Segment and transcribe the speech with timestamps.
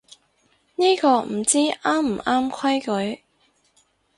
[0.77, 3.23] 呢個唔知啱唔啱規矩